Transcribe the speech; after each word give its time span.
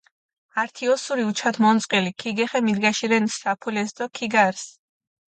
ართი 0.61 0.85
ოსური 0.93 1.23
უჩათ 1.31 1.55
მონწყილი 1.65 2.11
ქიგეხე 2.21 2.59
მიდგაშირენ 2.67 3.25
საფულეს 3.35 3.89
დო 3.97 4.05
ქიგარს. 4.17 4.65